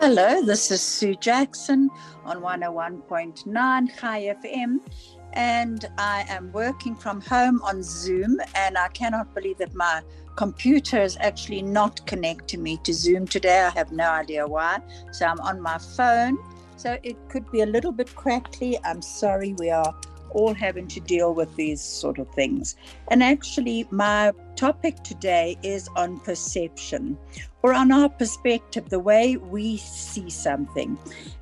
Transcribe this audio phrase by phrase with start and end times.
[0.00, 1.90] Hello, this is Sue Jackson
[2.24, 4.78] on 101.9 Chai FM,
[5.32, 8.38] and I am working from home on Zoom.
[8.54, 10.02] And I cannot believe that my
[10.36, 13.62] computer is actually not connecting me to Zoom today.
[13.62, 14.78] I have no idea why.
[15.10, 16.38] So I'm on my phone.
[16.76, 18.78] So it could be a little bit crackly.
[18.84, 19.92] I'm sorry, we are
[20.30, 22.76] all having to deal with these sort of things.
[23.10, 27.16] And actually, my topic today is on perception
[27.62, 30.98] or on our perspective, the way we see something.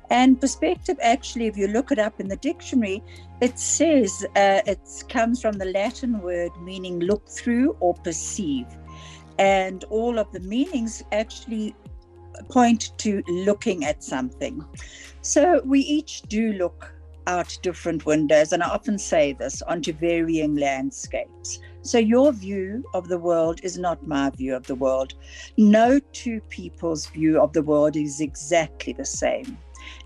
[0.09, 3.03] And perspective, actually, if you look it up in the dictionary,
[3.41, 8.65] it says uh, it comes from the Latin word meaning look through or perceive.
[9.37, 11.75] And all of the meanings actually
[12.49, 14.63] point to looking at something.
[15.21, 16.93] So we each do look
[17.27, 21.59] out different windows, and I often say this onto varying landscapes.
[21.81, 25.13] So, your view of the world is not my view of the world.
[25.57, 29.57] No two people's view of the world is exactly the same.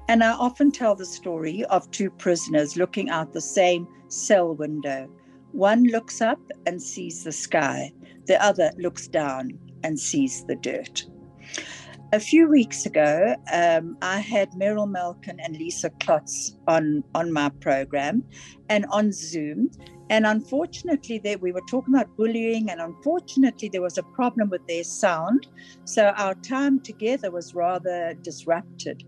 [0.10, 5.10] And I often tell the story of two prisoners looking out the same cell window.
[5.54, 7.94] One looks up and sees the sky,
[8.26, 11.06] the other looks down and sees the dirt.
[12.14, 17.48] A few weeks ago, um, I had Meryl Malkin and Lisa Klotz on, on my
[17.62, 18.26] program
[18.68, 19.72] and on Zoom.
[20.10, 24.68] And unfortunately, they, we were talking about bullying, and unfortunately, there was a problem with
[24.68, 25.48] their sound.
[25.86, 29.06] So our time together was rather disrupted.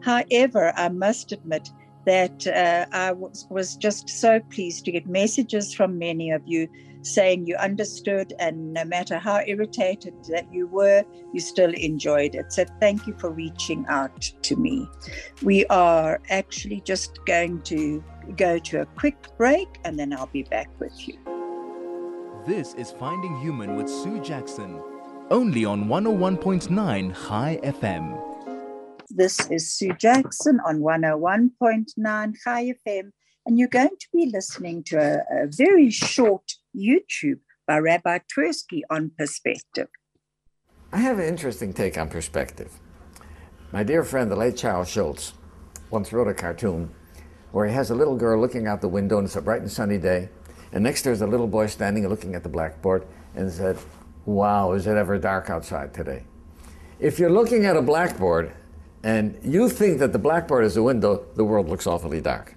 [0.00, 1.70] However, I must admit
[2.06, 6.68] that uh, I was, was just so pleased to get messages from many of you
[7.02, 12.52] saying you understood, and no matter how irritated that you were, you still enjoyed it.
[12.52, 14.86] So thank you for reaching out to me.
[15.42, 18.04] We are actually just going to
[18.36, 21.18] go to a quick break, and then I'll be back with you.
[22.46, 24.80] This is Finding Human with Sue Jackson,
[25.30, 28.18] only on 101.9 Chai FM.
[29.10, 33.10] This is Sue Jackson on 101.9 Chai FM,
[33.50, 38.82] and you're going to be listening to a, a very short YouTube by Rabbi Twersky
[38.88, 39.88] on perspective.
[40.92, 42.72] I have an interesting take on perspective.
[43.72, 45.32] My dear friend, the late Charles Schulz,
[45.90, 46.94] once wrote a cartoon
[47.50, 49.70] where he has a little girl looking out the window and it's a bright and
[49.70, 50.28] sunny day,
[50.72, 53.76] and next there's a little boy standing and looking at the blackboard and said,
[54.26, 56.22] Wow, is it ever dark outside today?
[57.00, 58.52] If you're looking at a blackboard
[59.02, 62.54] and you think that the blackboard is a window, the world looks awfully dark.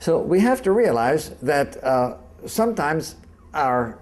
[0.00, 2.16] So we have to realize that uh,
[2.46, 3.16] sometimes
[3.52, 3.98] our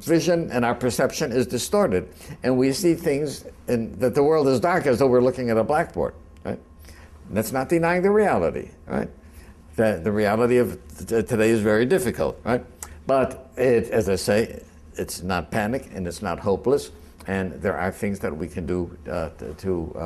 [0.00, 2.08] vision and our perception is distorted,
[2.42, 5.56] and we see things in, that the world is dark as though we're looking at
[5.56, 6.14] a blackboard.
[6.44, 6.58] Right?
[7.30, 8.70] that's not denying the reality.
[8.86, 9.08] Right?
[9.76, 12.40] The, the reality of today is very difficult.
[12.44, 12.64] Right?
[13.06, 14.62] But it, as I say,
[14.94, 16.90] it's not panic and it's not hopeless,
[17.26, 19.54] and there are things that we can do uh, to.
[19.54, 19.96] to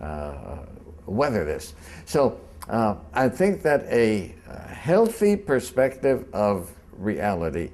[0.00, 0.58] uh, uh,
[1.08, 1.74] weather this.
[2.04, 2.38] So
[2.68, 4.34] uh, I think that a
[4.70, 7.70] healthy perspective of reality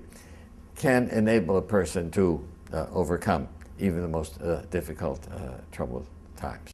[0.76, 4.38] can enable a person to uh, overcome even the most
[4.70, 5.26] difficult,
[5.72, 6.06] troubled
[6.36, 6.70] times.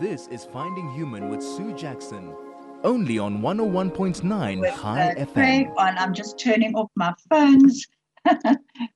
[0.00, 2.34] This is Finding Human with Sue Jackson.
[2.82, 5.32] Only on 101.9 with, Chai uh, FM.
[5.32, 7.86] Craig on, I'm just turning off my phones.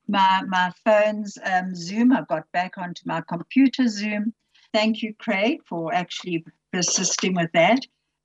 [0.09, 2.11] my my phone's um, Zoom.
[2.11, 4.33] I've got back onto my computer Zoom.
[4.73, 7.79] Thank you, Craig, for actually persisting with that.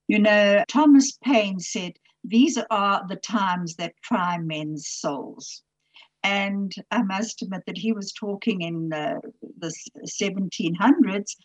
[0.09, 1.93] You know, Thomas Paine said,
[2.25, 5.63] These are the times that try men's souls.
[6.25, 9.21] And I must admit that he was talking in uh,
[9.59, 9.75] the
[10.23, 11.37] 1700s,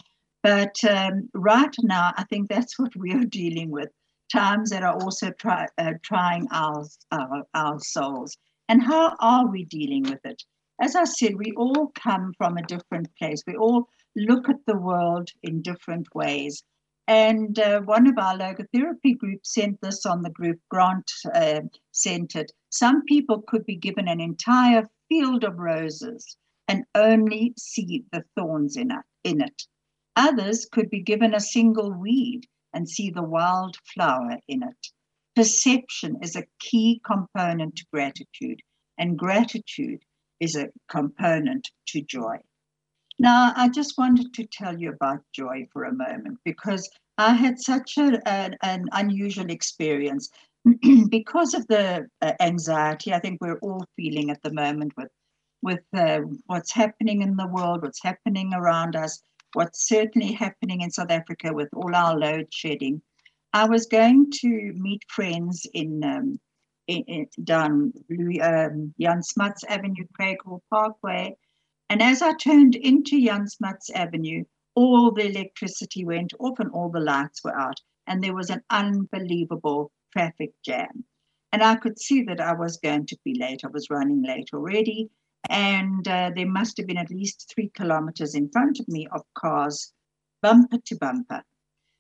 [0.44, 3.90] but um, right now, I think that's what we are dealing with
[4.32, 8.38] times that are also try, uh, trying our, our, our souls.
[8.70, 10.44] And how are we dealing with it?
[10.82, 13.42] As I said, we all come from a different place.
[13.48, 16.64] We all look at the world in different ways.
[17.08, 21.62] And uh, one of our logotherapy groups sent this on the group, Grant uh,
[21.94, 22.52] sent it.
[22.70, 26.36] Some people could be given an entire field of roses
[26.68, 29.06] and only see the thorns in it.
[29.24, 29.64] In it.
[30.18, 32.42] Others could be given a single weed
[32.74, 34.88] and see the wild flower in it.
[35.36, 38.62] Perception is a key component to gratitude,
[38.98, 40.04] and gratitude
[40.40, 42.38] is a component to joy.
[43.20, 47.60] Now, I just wanted to tell you about joy for a moment because I had
[47.60, 50.30] such a, an, an unusual experience
[51.10, 53.14] because of the uh, anxiety.
[53.14, 55.10] I think we're all feeling at the moment with
[55.64, 59.22] with uh, what's happening in the world, what's happening around us,
[59.54, 63.02] what's certainly happening in South Africa with all our load shedding.
[63.54, 66.40] I was going to meet friends in, um,
[66.88, 67.92] in, in down
[68.44, 71.36] um, Jan Smuts Avenue, Craighall Parkway,
[71.90, 74.44] and as I turned into Jan Smuts Avenue,
[74.76, 78.62] all the electricity went off and all the lights were out, and there was an
[78.70, 81.06] unbelievable traffic jam.
[81.52, 83.62] And I could see that I was going to be late.
[83.64, 85.10] I was running late already,
[85.50, 89.22] and uh, there must have been at least three kilometers in front of me of
[89.34, 89.94] cars,
[90.42, 91.42] bumper to bumper.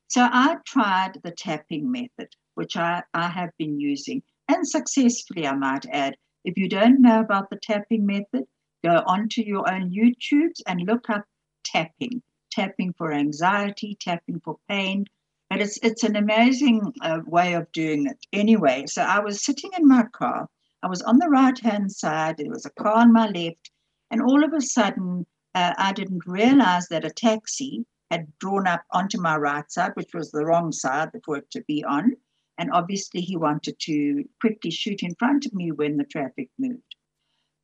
[0.09, 5.53] So I tried the tapping method, which I, I have been using, and successfully, I
[5.53, 6.15] might add.
[6.43, 8.45] If you don't know about the tapping method,
[8.83, 11.25] go onto your own YouTubes and look up
[11.63, 12.21] tapping,
[12.51, 15.05] tapping for anxiety, tapping for pain.
[15.49, 18.17] But it's it's an amazing uh, way of doing it.
[18.33, 20.49] Anyway, so I was sitting in my car.
[20.83, 22.37] I was on the right hand side.
[22.37, 23.71] There was a car on my left,
[24.11, 25.25] and all of a sudden,
[25.55, 30.13] uh, I didn't realize that a taxi had drawn up onto my right side, which
[30.13, 32.13] was the wrong side for it to be on.
[32.57, 36.86] And obviously, he wanted to quickly shoot in front of me when the traffic moved.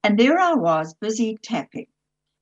[0.04, 1.88] And there I was, busy tapping.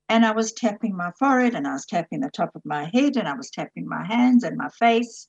[0.09, 3.15] And I was tapping my forehead and I was tapping the top of my head
[3.15, 5.27] and I was tapping my hands and my face.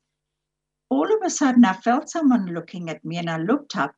[0.88, 3.94] All of a sudden, I felt someone looking at me and I looked up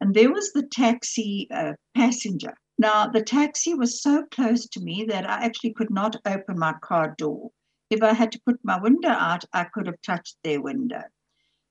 [0.00, 2.54] and there was the taxi uh, passenger.
[2.78, 6.74] Now, the taxi was so close to me that I actually could not open my
[6.82, 7.50] car door.
[7.88, 11.02] If I had to put my window out, I could have touched their window.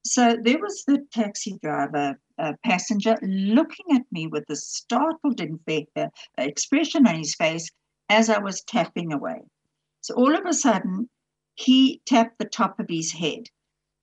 [0.05, 6.07] So there was the taxi driver uh, passenger looking at me with a startled uh,
[6.37, 7.69] expression on his face
[8.09, 9.41] as I was tapping away.
[10.01, 11.07] So all of a sudden,
[11.55, 13.43] he tapped the top of his head.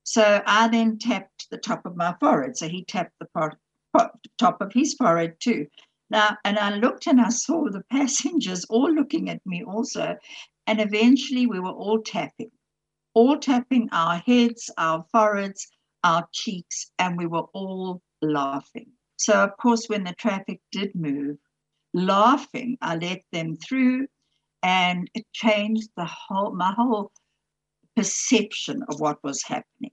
[0.05, 2.56] So I then tapped the top of my forehead.
[2.56, 3.56] So he tapped the
[4.38, 5.67] top of his forehead too.
[6.08, 10.17] Now, and I looked and I saw the passengers all looking at me also.
[10.67, 12.52] And eventually we were all tapping,
[13.14, 15.67] all tapping our heads, our foreheads,
[16.05, 18.93] our cheeks, and we were all laughing.
[19.17, 21.38] So, of course, when the traffic did move,
[21.93, 24.06] laughing, I let them through,
[24.62, 27.12] and it changed the whole my whole
[27.97, 29.93] perception of what was happening.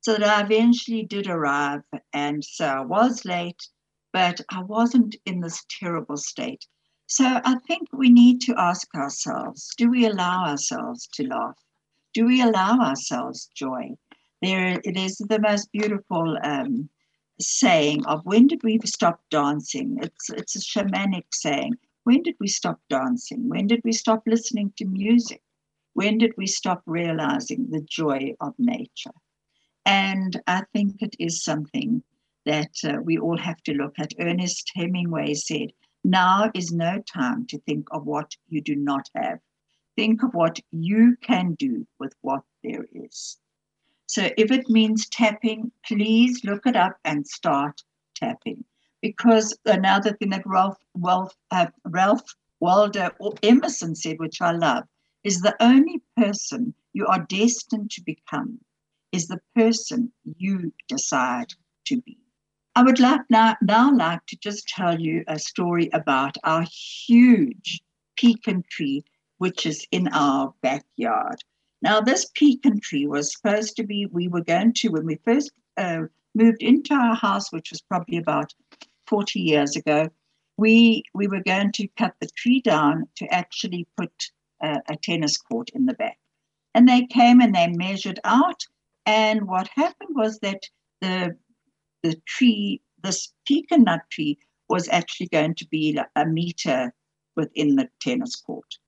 [0.00, 1.82] So that I eventually did arrive,
[2.12, 3.68] and so I was late,
[4.12, 6.66] but I wasn't in this terrible state.
[7.06, 11.58] So I think we need to ask ourselves: Do we allow ourselves to laugh?
[12.12, 13.96] Do we allow ourselves joy?
[14.42, 16.88] There, it is the most beautiful um,
[17.40, 19.98] saying of when did we stop dancing?
[20.02, 21.74] It's it's a shamanic saying.
[22.04, 23.48] When did we stop dancing?
[23.48, 25.42] When did we stop listening to music?
[25.92, 29.12] When did we stop realizing the joy of nature?
[29.84, 32.02] And I think it is something
[32.46, 34.12] that uh, we all have to look at.
[34.18, 35.72] Ernest Hemingway said,
[36.04, 39.38] Now is no time to think of what you do not have.
[39.96, 43.38] Think of what you can do with what there is.
[44.08, 47.82] So if it means tapping, please look it up and start
[48.14, 48.64] tapping.
[49.02, 53.10] Because another thing that Ralph, Ralph, uh, Ralph Waldo
[53.42, 54.84] Emerson said, which I love,
[55.24, 58.58] is the only person you are destined to become
[59.12, 61.52] is the person you decide
[61.86, 62.16] to be.
[62.74, 66.64] I would like now, now like to just tell you a story about our
[67.06, 67.82] huge
[68.16, 69.04] pecan tree,
[69.36, 71.44] which is in our backyard.
[71.80, 75.52] Now, this pecan tree was supposed to be, we were going to, when we first
[75.76, 76.02] uh,
[76.34, 78.52] moved into our house, which was probably about
[79.06, 80.08] 40 years ago,
[80.56, 84.10] we, we were going to cut the tree down to actually put
[84.60, 86.18] a, a tennis court in the back.
[86.74, 88.60] And they came and they measured out.
[89.06, 90.62] And what happened was that
[91.00, 91.36] the,
[92.02, 96.92] the tree, this pecan nut tree, was actually going to be a meter
[97.36, 98.78] within the tennis court.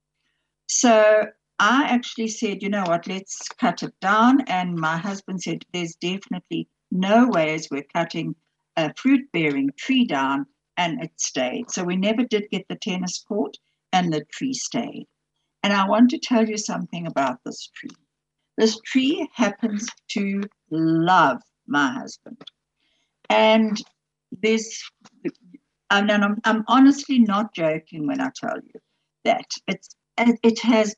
[0.67, 1.27] So
[1.61, 4.41] I actually said, you know what, let's cut it down.
[4.47, 8.35] And my husband said, there's definitely no ways we're cutting
[8.79, 10.47] a fruit bearing tree down.
[10.79, 11.71] And it stayed.
[11.71, 13.59] So we never did get the tennis court,
[13.93, 15.07] and the tree stayed.
[15.63, 17.91] And I want to tell you something about this tree.
[18.57, 22.41] This tree happens to love my husband.
[23.29, 23.79] And
[24.33, 24.83] this,
[25.91, 28.81] and I'm, I'm honestly not joking when I tell you
[29.25, 30.95] that it's it has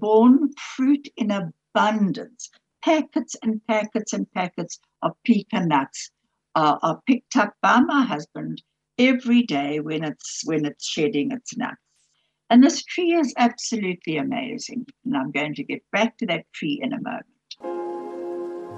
[0.00, 2.50] borne fruit in abundance.
[2.84, 6.10] Packets and packets and packets of pecan nuts
[6.54, 8.62] are, are picked up by my husband
[8.98, 11.76] every day when it's when it's shedding its nuts.
[12.50, 14.86] And this tree is absolutely amazing.
[15.04, 17.26] And I'm going to get back to that tree in a moment.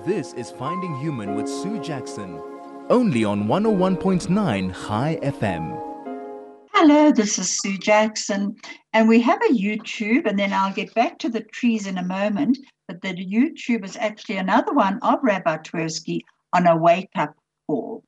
[0.05, 2.41] This is Finding Human with Sue Jackson,
[2.89, 5.90] only on 101.9 Chai FM.
[6.83, 8.57] Hello, this is Sue Jackson,
[8.95, 12.03] and we have a YouTube, and then I'll get back to the trees in a
[12.03, 12.57] moment.
[12.89, 16.21] But the YouTube is actually another one of Rabbi Twersky
[16.55, 17.35] on a wake up
[17.67, 18.03] call.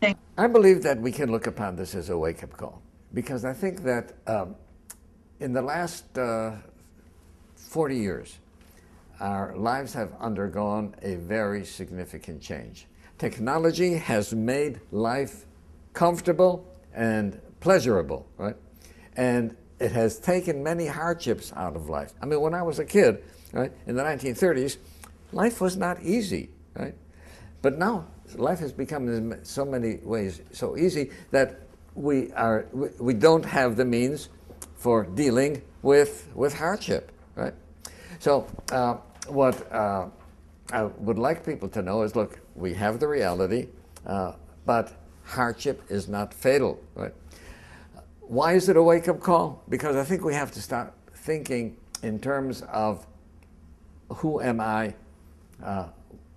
[0.00, 2.82] Thank- I believe that we can look upon this as a wake up call
[3.14, 4.56] because I think that um,
[5.38, 6.56] in the last uh,
[7.54, 8.40] 40 years,
[9.20, 12.88] our lives have undergone a very significant change.
[13.16, 15.46] Technology has made life
[15.92, 18.56] comfortable and pleasurable, right?
[19.16, 22.12] And it has taken many hardships out of life.
[22.20, 24.76] I mean, when I was a kid, right, in the 1930s,
[25.32, 26.94] life was not easy, right?
[27.62, 31.60] But now life has become in so many ways so easy that
[31.94, 34.28] we are we, don't have the means
[34.76, 37.54] for dealing with, with hardship, right?
[38.18, 38.96] So, uh,
[39.28, 40.08] what uh,
[40.72, 43.68] I would like people to know is look, we have the reality,
[44.06, 44.32] uh,
[44.64, 44.92] but
[45.24, 47.12] hardship is not fatal, right?
[48.32, 49.62] Why is it a wake up call?
[49.68, 53.06] Because I think we have to start thinking in terms of
[54.08, 54.94] who am I?
[55.62, 55.88] Uh,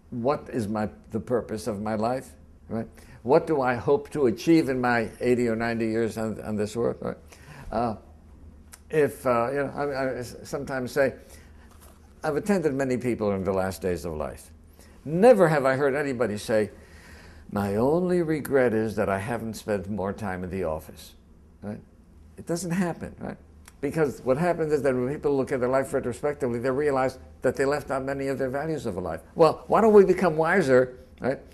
[0.09, 2.33] what is my, the purpose of my life,
[2.67, 2.85] right?
[3.23, 6.75] What do I hope to achieve in my 80 or 90 years on, on this
[6.75, 7.17] earth, right?
[7.71, 7.95] Uh,
[8.89, 11.13] if uh, you know, I, I, sometimes say,
[12.25, 14.51] I've attended many people in the last days of life.
[15.05, 16.71] Never have I heard anybody say,
[17.53, 21.13] "My only regret is that I haven't spent more time in the office."
[21.61, 21.79] Right?
[22.37, 23.37] It doesn't happen, right?
[23.81, 27.55] Because what happens is that when people look at their life retrospectively, they realize that
[27.55, 29.21] they left out many of their values of a life.
[29.35, 31.39] Well, why don't we become wiser, right?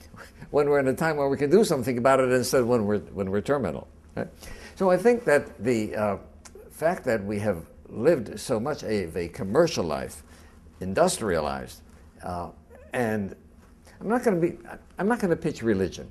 [0.51, 2.86] When we're in a time where we can do something about it instead of when
[2.86, 3.88] we're when we're terminal.
[4.15, 4.27] Right?
[4.75, 6.17] So I think that the uh,
[6.72, 10.24] fact that we have lived so much of a commercial life,
[10.81, 11.81] industrialized,
[12.24, 12.50] uh,
[12.91, 13.36] and
[14.00, 14.58] I'm not going to be,
[14.98, 16.10] I'm not going to pitch religion,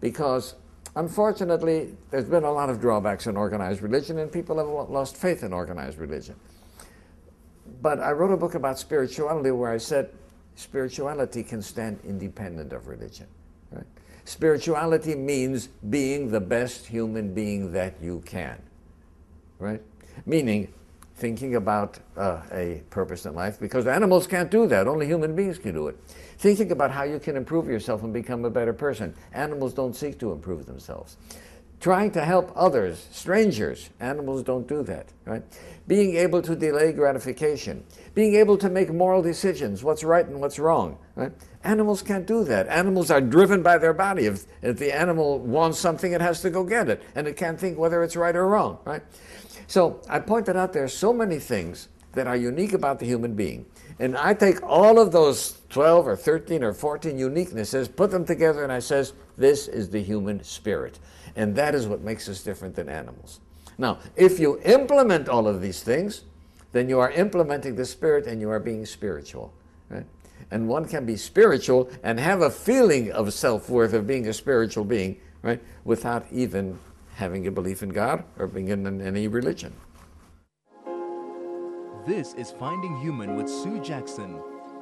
[0.00, 0.54] because
[0.96, 5.44] unfortunately there's been a lot of drawbacks in organized religion, and people have lost faith
[5.44, 6.34] in organized religion.
[7.80, 10.10] But I wrote a book about spirituality where I said
[10.56, 13.26] spirituality can stand independent of religion.
[13.70, 13.86] Right?
[14.24, 18.60] Spirituality means being the best human being that you can.
[19.58, 19.82] Right?
[20.24, 20.72] meaning
[21.16, 24.86] thinking about uh, a purpose in life, because animals can't do that.
[24.86, 25.98] Only human beings can do it.
[26.38, 29.14] Thinking about how you can improve yourself and become a better person.
[29.32, 31.16] Animals don't seek to improve themselves.
[31.80, 35.42] Trying to help others, strangers, animals don't do that, right?
[35.86, 40.58] Being able to delay gratification, being able to make moral decisions, what's right and what's
[40.58, 41.32] wrong, right?
[41.64, 42.66] Animals can't do that.
[42.68, 44.24] Animals are driven by their body.
[44.24, 47.60] If, if the animal wants something, it has to go get it, and it can't
[47.60, 49.02] think whether it's right or wrong, right?
[49.66, 53.34] So I pointed out there are so many things that are unique about the human
[53.34, 53.66] being.
[53.98, 58.62] And I take all of those 12 or 13 or 14 uniquenesses, put them together,
[58.62, 60.98] and I says, this is the human spirit.
[61.34, 63.40] And that is what makes us different than animals.
[63.78, 66.24] Now, if you implement all of these things,
[66.72, 69.52] then you are implementing the spirit and you are being spiritual.
[69.90, 70.06] Right?
[70.50, 74.32] And one can be spiritual and have a feeling of self worth of being a
[74.32, 76.78] spiritual being, right, without even
[77.16, 79.72] having a belief in God or being in any religion.
[82.06, 84.38] This is Finding Human with Sue Jackson,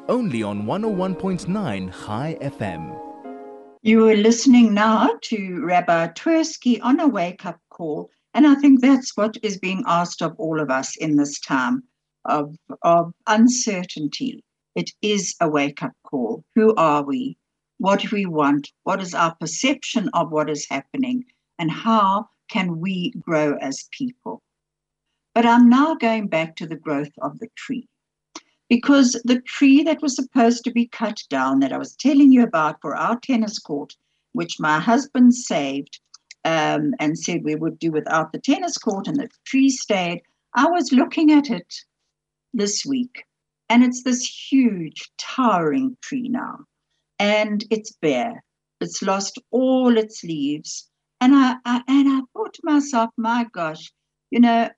[0.09, 1.47] only on 101.9
[2.05, 3.01] Chai FM.
[3.83, 8.81] You are listening now to Rabbi Twersky on a wake up call, and I think
[8.81, 11.85] that's what is being asked of all of us in this time
[12.25, 14.43] of, of uncertainty.
[14.75, 16.43] It is a wake up call.
[16.57, 17.37] Who are we?
[17.79, 18.73] What do we want?
[18.83, 21.25] What is our perception of what is happening?
[21.59, 24.43] And how can we grow as people.
[25.35, 27.89] But I'm now going back to the growth of the tree.
[28.69, 32.43] Because the tree that was supposed to be cut down, that I was telling you
[32.43, 33.95] about for our tennis court,
[34.33, 36.01] which my husband saved
[36.45, 40.23] um, and said we would do without the tennis court, and the tree stayed,
[40.55, 41.75] I was looking at it
[42.53, 43.25] this week,
[43.69, 46.61] and it's this huge, towering tree now.
[47.19, 48.45] And it's bare.
[48.81, 50.89] It's lost all its leaves.
[51.21, 53.93] And I, I and I thought to myself, my gosh,
[54.31, 54.69] you know,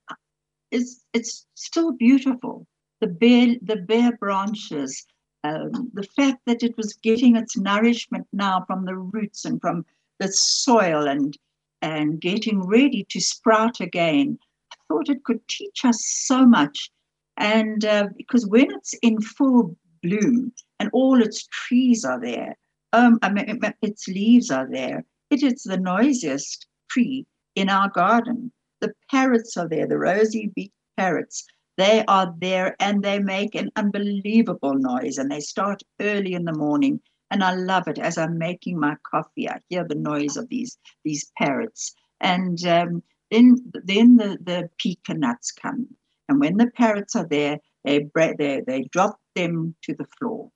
[0.70, 2.66] it's it's still beautiful.
[3.00, 5.04] The bare the bare branches,
[5.44, 9.84] um, the fact that it was getting its nourishment now from the roots and from
[10.18, 11.36] the soil and
[11.82, 14.38] and getting ready to sprout again.
[14.72, 16.90] I thought it could teach us so much.
[17.36, 22.56] And uh, because when it's in full bloom and all its trees are there,
[22.92, 28.52] um, I mean, its leaves are there, it is the noisiest tree in our garden.
[28.80, 31.45] The parrots are there, the rosy beaked parrots.
[31.76, 36.54] They are there and they make an unbelievable noise and they start early in the
[36.54, 37.00] morning.
[37.30, 39.49] And I love it as I'm making my coffee.
[39.49, 41.95] I hear the noise of these, these parrots.
[42.21, 45.88] And um, then, then the, the pecan nuts come.
[46.28, 50.50] And when the parrots are there, they, they, they drop them to the floor.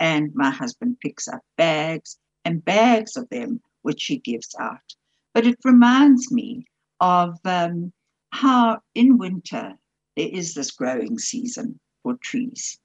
[0.00, 4.94] And my husband picks up bags and bags of them, which he gives out.
[5.34, 6.66] But it reminds me
[7.00, 7.92] of um,
[8.30, 9.74] how in winter
[10.16, 12.78] there is this growing season for trees.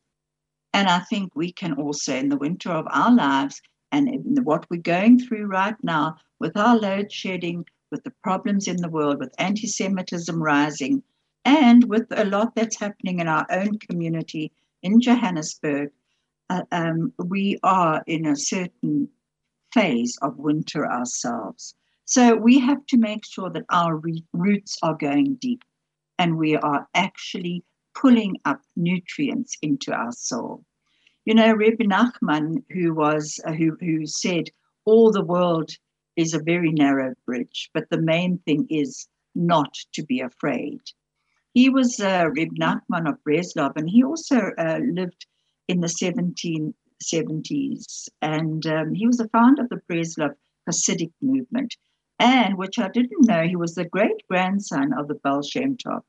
[0.73, 4.69] And I think we can also, in the winter of our lives and in what
[4.69, 9.19] we're going through right now with our load shedding, with the problems in the world,
[9.19, 11.03] with anti Semitism rising,
[11.45, 15.91] and with a lot that's happening in our own community in Johannesburg,
[16.49, 19.09] uh, um, we are in a certain
[19.73, 21.75] phase of winter ourselves.
[22.05, 25.63] So we have to make sure that our re- roots are going deep
[26.19, 27.63] and we are actually
[27.95, 30.63] pulling up nutrients into our soul.
[31.25, 34.49] You know, Rebbe Nachman, who was uh, who who said,
[34.85, 35.71] "All the world
[36.15, 40.81] is a very narrow bridge, but the main thing is not to be afraid."
[41.53, 45.25] He was uh, Reb Nachman of Breslov, and he also uh, lived
[45.67, 45.87] in the
[47.03, 50.35] 1770s, and um, he was the founder of the Breslov
[50.67, 51.75] Hasidic movement
[52.19, 56.03] and which I didn't know, he was the great grandson of the Baal Shem Tov.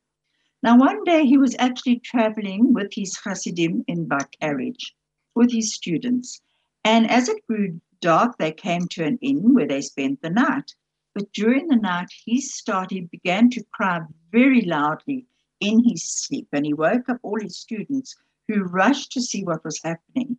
[0.63, 4.09] Now, one day he was actually traveling with his Hasidim in
[4.41, 4.95] carriage
[5.35, 6.41] with his students.
[6.85, 10.75] And as it grew dark, they came to an inn where they spent the night.
[11.15, 15.27] But during the night, he started, began to cry very loudly
[15.59, 16.47] in his sleep.
[16.53, 18.15] And he woke up all his students
[18.47, 20.39] who rushed to see what was happening.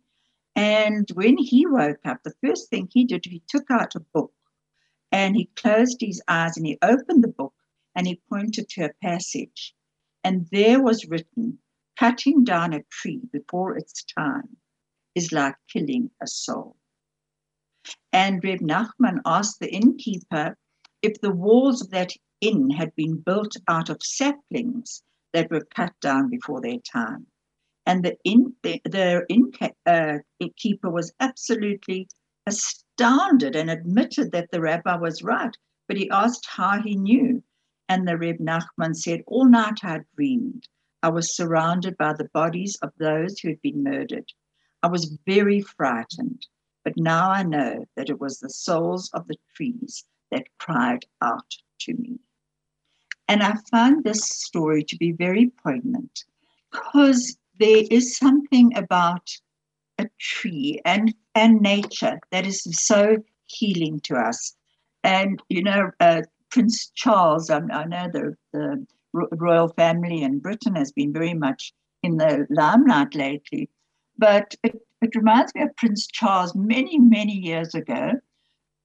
[0.56, 4.32] And when he woke up, the first thing he did, he took out a book
[5.12, 7.52] and he closed his eyes and he opened the book
[7.94, 9.74] and he pointed to a passage.
[10.24, 11.58] And there was written,
[11.98, 14.56] cutting down a tree before its time
[15.14, 16.76] is like killing a soul.
[18.12, 20.56] And Reb Nachman asked the innkeeper
[21.02, 25.92] if the walls of that inn had been built out of saplings that were cut
[26.00, 27.26] down before their time.
[27.86, 32.08] And the, inn, the, the innkeeper uh, was absolutely
[32.46, 37.42] astounded and admitted that the rabbi was right, but he asked how he knew.
[37.88, 40.66] And the Reb Nachman said, All night I dreamed.
[41.02, 44.32] I was surrounded by the bodies of those who had been murdered.
[44.82, 46.46] I was very frightened,
[46.82, 51.56] but now I know that it was the souls of the trees that cried out
[51.80, 52.18] to me.
[53.28, 56.24] And I find this story to be very poignant
[56.72, 59.28] because there is something about
[59.98, 63.16] a tree and and nature that is so
[63.46, 64.54] healing to us.
[65.04, 70.74] And you know, uh, Prince Charles, I, I know the, the royal family in Britain
[70.74, 73.68] has been very much in the limelight lately,
[74.18, 78.12] but it, it reminds me of Prince Charles many, many years ago,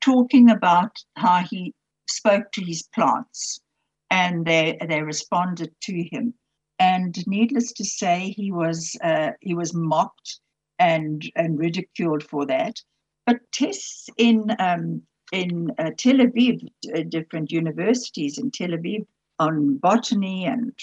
[0.01, 1.73] talking about how he
[2.07, 3.61] spoke to his plants
[4.09, 6.33] and they, they responded to him.
[6.81, 10.39] And needless to say, he was uh, he was mocked
[10.79, 12.81] and and ridiculed for that.
[13.27, 19.05] But tests in um, in uh, Tel Aviv, uh, different universities in Tel Aviv
[19.37, 20.73] on botany and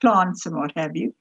[0.00, 1.12] plants and what have you,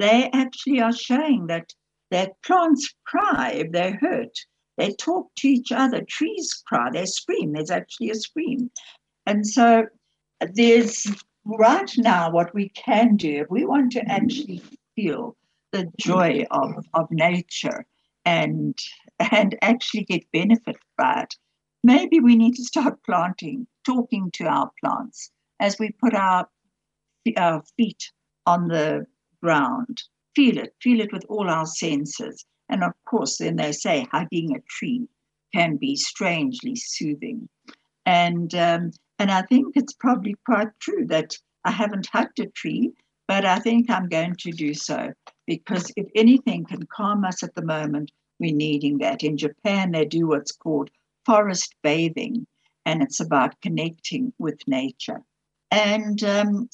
[0.00, 1.72] they actually are showing that
[2.10, 4.36] that plants cry if they're hurt.
[4.76, 6.02] They talk to each other.
[6.02, 6.90] Trees cry.
[6.92, 7.52] They scream.
[7.52, 8.72] There's actually a scream.
[9.24, 9.86] And so
[10.40, 11.06] there's
[11.44, 14.62] right now what we can do if we want to actually
[14.94, 15.36] feel
[15.72, 17.86] the joy of, of nature
[18.24, 18.78] and
[19.32, 21.34] and actually get benefit by it.
[21.82, 26.48] Maybe we need to start planting, talking to our plants as we put our,
[27.36, 28.10] our feet
[28.46, 29.06] on the
[29.42, 30.02] ground.
[30.34, 32.44] Feel it, feel it with all our senses.
[32.68, 35.08] And of course, then they say hugging a tree
[35.54, 37.48] can be strangely soothing.
[38.06, 42.92] And um, and I think it's probably quite true that I haven't hugged a tree,
[43.26, 45.12] but I think I'm going to do so
[45.46, 49.22] because if anything can calm us at the moment, we're needing that.
[49.22, 50.90] In Japan, they do what's called
[51.26, 52.46] forest bathing,
[52.86, 55.20] and it's about connecting with nature.
[55.70, 56.68] And um,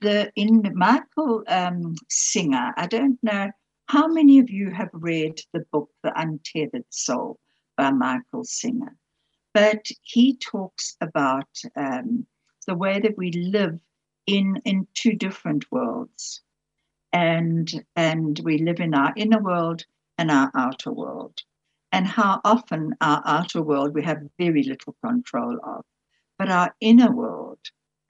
[0.00, 3.50] the in Michael um, Singer, I don't know
[3.86, 7.38] how many of you have read the book The Untethered Soul
[7.76, 8.96] by Michael Singer,
[9.54, 12.26] but he talks about um,
[12.66, 13.78] the way that we live
[14.26, 16.42] in in two different worlds
[17.12, 19.84] and and we live in our inner world
[20.18, 21.40] and our outer world
[21.92, 25.84] and how often our outer world we have very little control of
[26.38, 27.58] but our inner world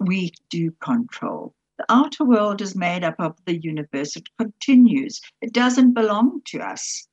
[0.00, 1.54] we do control.
[1.78, 4.16] The outer world is made up of the universe.
[4.16, 5.20] It continues.
[5.40, 7.08] It doesn't belong to us.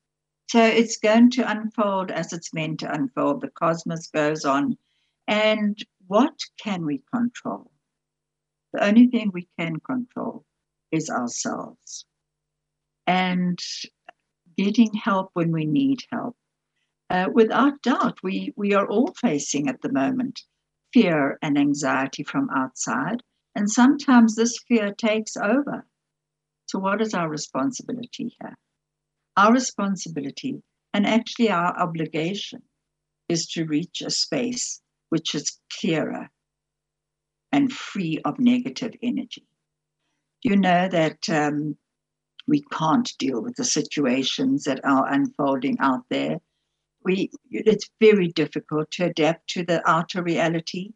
[0.51, 3.39] So it's going to unfold as it's meant to unfold.
[3.39, 4.77] The cosmos goes on.
[5.25, 7.71] And what can we control?
[8.73, 10.43] The only thing we can control
[10.91, 12.05] is ourselves.
[13.07, 13.57] And
[14.57, 16.35] getting help when we need help.
[17.09, 20.41] Uh, without doubt, we, we are all facing at the moment
[20.91, 23.23] fear and anxiety from outside.
[23.55, 25.87] And sometimes this fear takes over.
[26.65, 28.57] So, what is our responsibility here?
[29.37, 30.61] Our responsibility,
[30.93, 32.61] and actually our obligation,
[33.29, 36.29] is to reach a space which is clearer
[37.51, 39.45] and free of negative energy.
[40.43, 41.77] You know that um,
[42.47, 46.39] we can't deal with the situations that are unfolding out there.
[47.03, 50.91] We, it's very difficult to adapt to the outer reality.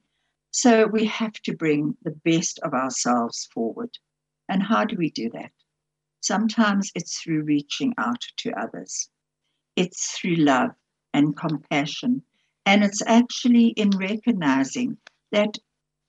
[0.51, 3.97] So we have to bring the best of ourselves forward.
[4.49, 5.51] And how do we do that?
[6.25, 9.11] Sometimes it's through reaching out to others.
[9.75, 10.71] It's through love
[11.13, 12.23] and compassion.
[12.65, 14.97] And it's actually in recognizing
[15.31, 15.59] that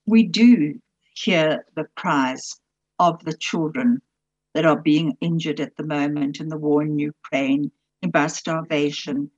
[0.07, 0.81] we do
[1.13, 2.59] hear the cries
[2.97, 4.01] of the children
[4.55, 9.29] that are being injured at the moment in the war in Ukraine, and by starvation.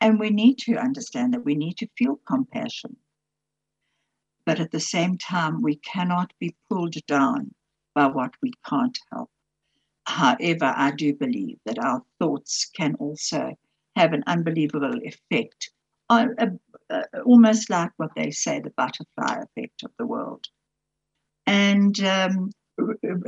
[0.00, 2.96] And we need to understand that we need to feel compassion.
[4.44, 7.54] But at the same time, we cannot be pulled down
[7.94, 9.30] by what we can't help.
[10.06, 13.54] However, I do believe that our thoughts can also
[13.96, 15.70] have an unbelievable effect,
[16.10, 16.26] uh,
[16.90, 20.44] uh, almost like what they say the butterfly effect of the world.
[21.46, 22.50] And um,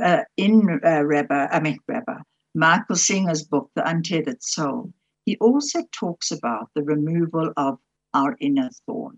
[0.01, 2.19] uh, in uh, Rabbi, I mean Rabbi
[2.55, 4.91] Michael Singer's book, The Untethered Soul,
[5.25, 7.77] he also talks about the removal of
[8.13, 9.17] our inner thorn.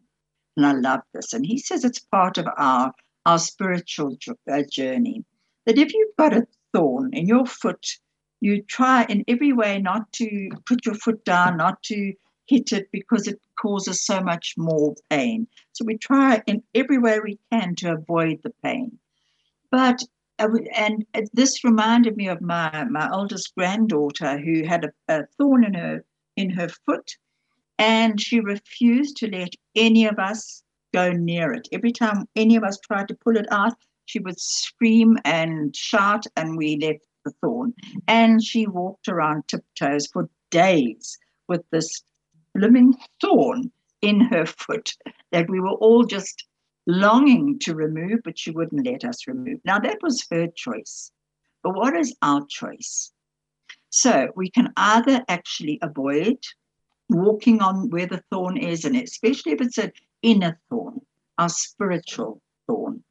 [0.58, 1.32] And I love this.
[1.34, 2.94] And he says it's part of our,
[3.26, 4.18] our spiritual
[4.52, 5.24] uh, journey.
[5.66, 7.86] That if you've got a thorn in your foot,
[8.40, 12.14] you try in every way not to put your foot down, not to
[12.48, 15.48] hit it because it causes so much more pain.
[15.74, 18.98] So we try in every way we can to avoid the pain.
[19.70, 20.04] But
[20.76, 25.76] and this reminded me of my my oldest granddaughter who had a, a thorn in
[25.76, 26.04] her
[26.36, 27.16] in her foot,
[27.78, 31.68] and she refused to let any of us go near it.
[31.72, 36.26] Every time any of us tried to pull it out, she would scream and shout,
[36.36, 37.74] and we left the thorn.
[38.08, 42.04] And she walked around tiptoes for days with this
[42.54, 44.94] blooming thorn in her foot
[45.32, 46.46] that we were all just
[46.88, 49.60] longing to remove, but she wouldn't let us remove.
[49.64, 51.12] Now, that was her choice.
[51.64, 53.12] But what is our choice?
[53.92, 56.38] So we can either actually avoid
[57.10, 61.02] walking on where the thorn is, and especially if it's an inner thorn,
[61.38, 63.04] our spiritual thorn,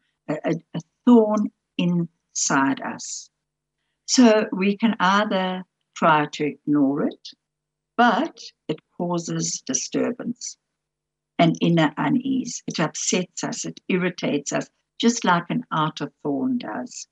[0.45, 3.31] a, a, thorn inside us.
[4.07, 5.65] So we can either
[5.97, 7.29] try to ignore it,
[7.97, 8.39] but
[8.69, 10.57] it causes disturbance
[11.41, 12.63] an inner unease.
[12.67, 14.69] It upsets us, it irritates us,
[15.01, 17.09] just like an outer thorn does.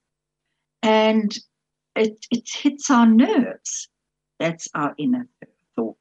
[0.82, 1.36] And
[1.96, 3.88] it, it hits our nerves.
[4.38, 5.28] That's our inner
[5.74, 5.96] thorn.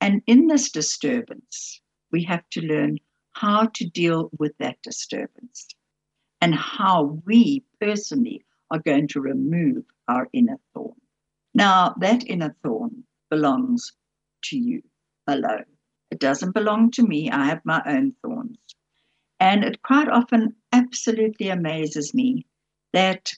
[0.00, 1.80] And in this disturbance,
[2.12, 2.98] we have to learn
[3.32, 5.68] how to deal with that disturbance
[6.40, 10.94] and how we personally are going to remove our inner thorn.
[11.54, 13.92] Now, that inner thorn belongs
[14.44, 14.82] to you
[15.26, 15.64] alone.
[16.10, 17.30] It doesn't belong to me.
[17.30, 18.58] I have my own thorns.
[19.40, 22.46] And it quite often absolutely amazes me
[22.92, 23.32] that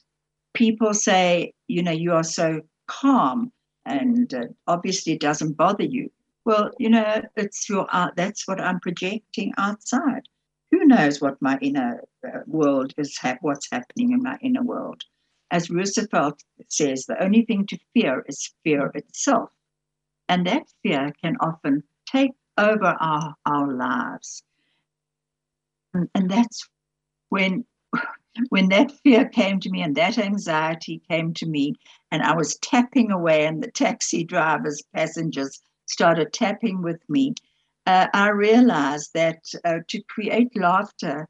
[0.53, 3.51] people say, you know, you are so calm
[3.85, 6.11] and uh, obviously it doesn't bother you.
[6.45, 8.15] Well, you know, it's your art.
[8.15, 10.23] That's what I'm projecting outside.
[10.71, 15.03] Who knows what my inner uh, world is, ha- what's happening in my inner world?
[15.51, 19.51] As Roosevelt says, the only thing to fear is fear itself.
[20.29, 24.43] And that fear can often take over our, our lives.
[25.93, 26.69] And, and that's
[27.29, 27.65] when
[28.49, 31.75] when that fear came to me and that anxiety came to me,
[32.11, 37.33] and I was tapping away, and the taxi drivers, passengers started tapping with me,
[37.91, 41.27] uh, I realized that uh, to create laughter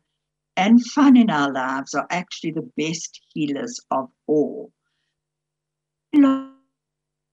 [0.56, 4.72] and fun in our lives are actually the best healers of all.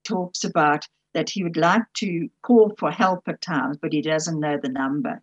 [0.05, 4.41] Talks about that he would like to call for help at times, but he doesn't
[4.41, 5.21] know the number.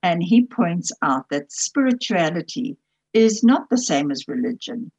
[0.00, 2.76] And he points out that spirituality
[3.12, 4.92] is not the same as religion.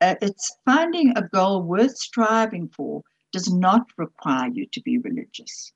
[0.00, 5.72] Uh, it's finding a goal worth striving for does not require you to be religious.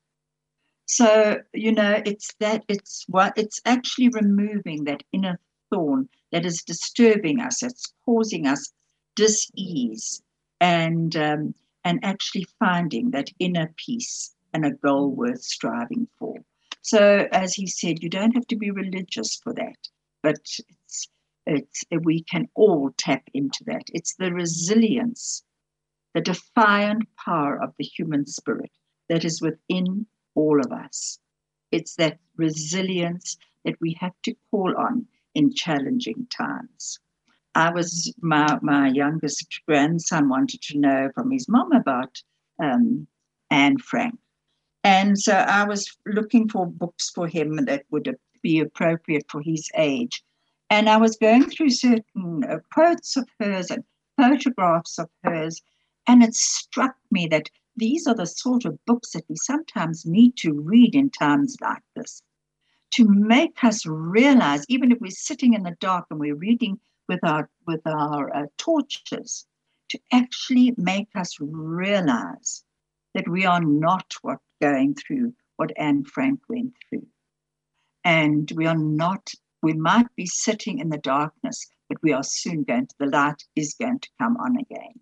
[0.87, 5.37] So, you know, it's that it's what it's actually removing that inner
[5.69, 8.71] thorn that is disturbing us, that's causing us
[9.15, 10.21] dis-ease,
[10.61, 16.35] and um, and actually finding that inner peace and a goal worth striving for.
[16.81, 19.89] So, as he said, you don't have to be religious for that,
[20.23, 21.09] but it's,
[21.45, 23.83] it's, we can all tap into that.
[23.93, 25.43] It's the resilience,
[26.13, 28.71] the defiant power of the human spirit
[29.09, 30.05] that is within
[30.37, 31.19] all of us.
[31.71, 36.99] It's that resilience that we have to call on in challenging times.
[37.55, 42.21] I was my my youngest grandson wanted to know from his mom about
[42.61, 43.07] um,
[43.49, 44.19] Anne Frank,
[44.83, 49.69] and so I was looking for books for him that would be appropriate for his
[49.75, 50.23] age,
[50.69, 53.83] and I was going through certain uh, quotes of hers and
[54.17, 55.61] photographs of hers,
[56.07, 60.35] and it struck me that these are the sort of books that we sometimes need
[60.37, 62.21] to read in times like this
[62.91, 67.19] to make us realize, even if we're sitting in the dark and we're reading with
[67.23, 69.45] our with our uh, torches
[69.89, 72.63] to actually make us realize
[73.13, 77.07] that we are not what going through what Anne Frank went through.
[78.03, 79.29] And we are not,
[79.61, 83.43] we might be sitting in the darkness, but we are soon going to, the light
[83.55, 84.99] is going to come on again.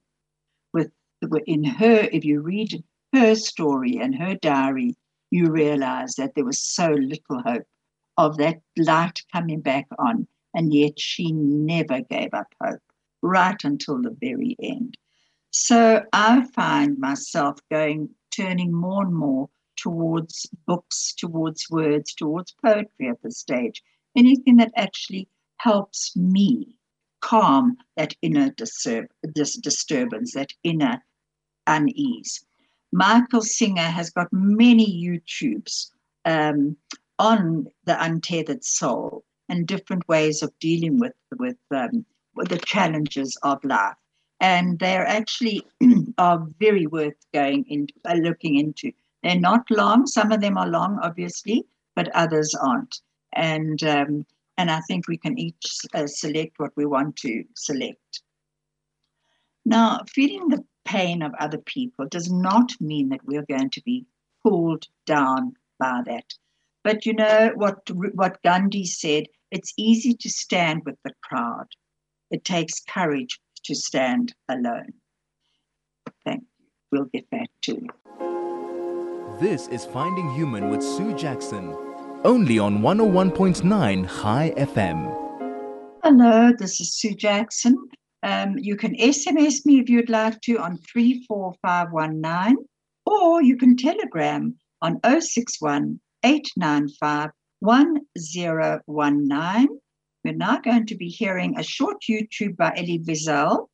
[1.29, 2.83] With in her, if you read
[3.13, 4.95] her story and her diary,
[5.31, 7.67] you realize that there was so little hope
[8.17, 12.81] of that light coming back on and yet she never gave up hope
[13.21, 14.97] right until the very end.
[15.51, 23.09] So I find myself going, turning more and more towards books, towards words, towards poetry
[23.09, 23.81] at this stage.
[24.15, 26.75] Anything that actually helps me
[27.21, 31.01] calm that inner disturb- dis- disturbance, that inner
[31.67, 32.45] unease.
[32.91, 35.91] Michael Singer has got many YouTubes
[36.23, 36.78] um,
[37.19, 43.38] on the untethered soul and different ways of dealing with with, um, with the challenges
[43.43, 43.95] of life.
[44.39, 45.65] And they're actually
[46.17, 48.91] are very worth going into, uh, looking into.
[49.23, 50.06] They're not long.
[50.06, 53.01] Some of them are long, obviously, but others aren't.
[53.34, 54.25] And um,
[54.58, 58.21] and I think we can each uh, select what we want to select.
[59.65, 64.05] Now, feeling the pain of other people does not mean that we're going to be
[64.43, 66.33] pulled down by that.
[66.83, 71.67] But you know what, what Gandhi said it's easy to stand with the crowd,
[72.31, 74.93] it takes courage to stand alone.
[76.25, 76.65] Thank you.
[76.91, 77.87] We'll get back to you.
[79.39, 81.75] This is Finding Human with Sue Jackson,
[82.23, 85.25] only on 101.9 Chai FM.
[86.03, 87.75] Hello, this is Sue Jackson.
[88.25, 92.57] Um, you can SMS me if you'd like to on 34519,
[93.05, 99.79] or you can telegram on 061 895 1019.
[100.23, 103.67] We're now going to be hearing a short YouTube by Elie Wiesel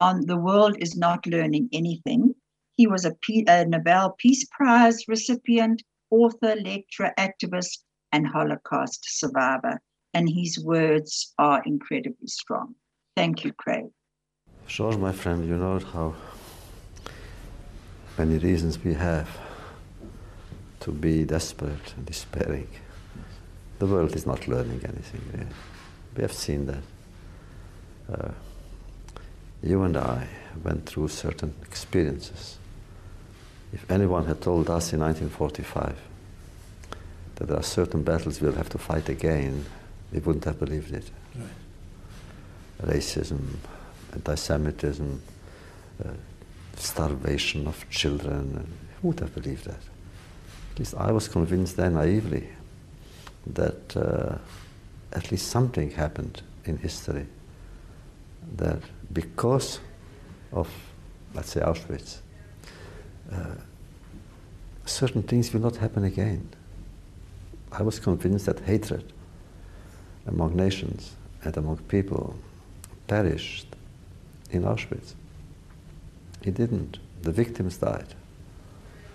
[0.00, 2.32] on The World is Not Learning Anything.
[2.76, 7.78] He was a, P- a Nobel Peace Prize recipient, author, lecturer, activist,
[8.12, 9.80] and Holocaust survivor.
[10.14, 12.76] And his words are incredibly strong.
[13.16, 13.86] Thank you, Craig.
[14.66, 16.14] Sure, my friend, you know how
[18.18, 19.28] many reasons we have
[20.80, 22.68] to be desperate and despairing.
[23.78, 25.48] The world is not learning anything.
[26.14, 26.82] We have seen that.
[28.12, 28.32] Uh,
[29.62, 30.28] you and I
[30.62, 32.58] went through certain experiences.
[33.72, 35.98] If anyone had told us in 1945
[37.36, 39.64] that there are certain battles we'll have to fight again,
[40.12, 41.10] we wouldn't have believed it.
[42.82, 43.40] Racism,
[44.12, 45.22] anti-Semitism,
[46.04, 46.08] uh,
[46.76, 48.66] starvation of children,
[49.00, 49.80] who would have believed that?
[50.76, 52.48] at least I was convinced then naively
[53.46, 54.36] that uh,
[55.10, 57.26] at least something happened in history
[58.58, 59.80] that because
[60.52, 60.68] of,
[61.32, 62.18] let's say, Auschwitz,
[63.32, 63.54] uh,
[64.84, 66.46] certain things will not happen again.
[67.72, 69.14] I was convinced that hatred
[70.26, 72.36] among nations and among people
[73.06, 73.66] perished
[74.50, 75.14] in Auschwitz.
[76.42, 76.98] He didn't.
[77.22, 78.14] The victims died,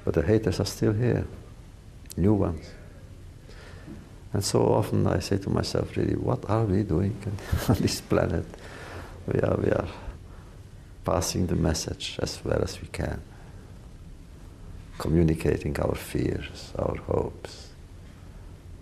[0.03, 1.25] but the haters are still here
[2.17, 2.65] new ones.
[4.33, 7.17] And so often I say to myself, really, what are we doing
[7.69, 8.45] on this planet?
[9.27, 9.87] We are, we are
[11.03, 13.21] passing the message as well as we can,
[14.97, 17.69] communicating our fears, our hopes,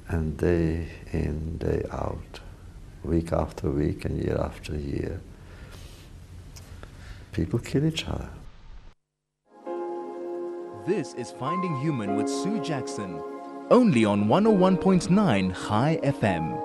[0.07, 2.39] and day in, day out,
[3.03, 5.21] week after week and year after year,
[7.31, 8.29] people kill each other.
[10.85, 13.21] This is Finding Human with Sue Jackson,
[13.69, 16.63] only on 101.9 Chai FM.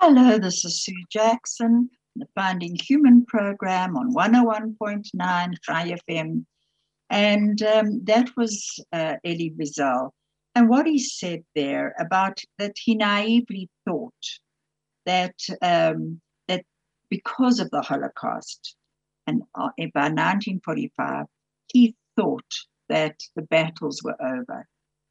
[0.00, 6.44] Hello, this is Sue Jackson, the Finding Human program on 101.9 Chai FM.
[7.10, 10.10] And um, that was uh, Elie Wiesel.
[10.54, 14.12] And what he said there about that he naively thought
[15.06, 16.64] that um, that
[17.10, 18.76] because of the Holocaust,
[19.26, 21.26] and uh, by 1945,
[21.72, 22.52] he thought
[22.88, 24.66] that the battles were over,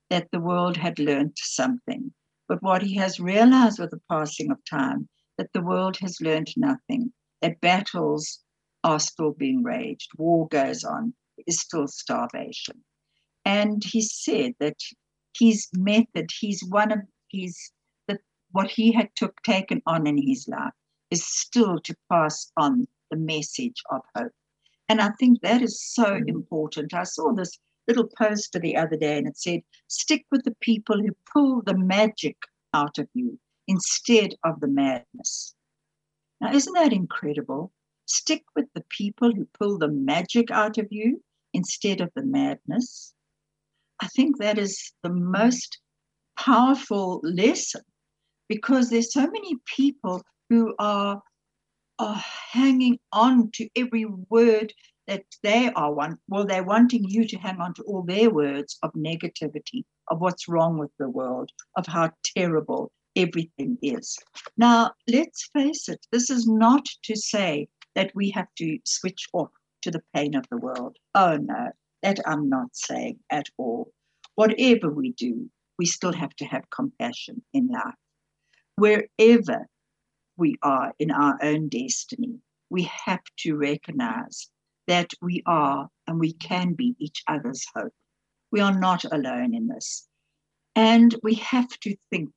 [0.10, 2.14] that the world had learned something.
[2.48, 6.52] But what he has realized with the passing of time, that the world has learned
[6.58, 8.40] nothing, that battles
[8.84, 11.14] are still being waged, war goes on,
[11.48, 12.84] is still starvation.
[13.46, 14.78] And he said that
[15.38, 17.00] his method, he's one of
[17.30, 17.72] his
[18.52, 20.74] what he had took taken on in his life
[21.10, 24.32] is still to pass on the message of hope.
[24.90, 26.28] And I think that is so mm.
[26.28, 26.94] important.
[26.94, 30.98] I saw this little poster the other day and it said, stick with the people
[30.98, 32.38] who pull the magic
[32.74, 35.56] out of you instead of the madness.
[36.40, 37.72] Now, isn't that incredible?
[38.06, 43.14] Stick with the people who pull the magic out of you instead of the madness.
[44.02, 45.80] I think that is the most
[46.38, 47.82] powerful lesson
[48.52, 51.22] because there's so many people who are,
[52.00, 54.74] are hanging on to every word
[55.08, 58.78] that they are one well they're wanting you to hang on to all their words
[58.84, 64.18] of negativity of what's wrong with the world of how terrible everything is.
[64.58, 69.52] Now let's face it this is not to say that we have to switch off
[69.84, 70.98] to the pain of the world.
[71.16, 71.70] Oh no
[72.04, 73.94] that i'm not saying at all.
[74.36, 77.96] Whatever we do we still have to have compassion in life
[78.76, 79.68] wherever
[80.38, 84.50] we are in our own destiny we have to recognize
[84.88, 87.94] that we are and we can be each other's hope.
[88.52, 90.08] We are not alone in this.
[90.76, 92.30] And we have to think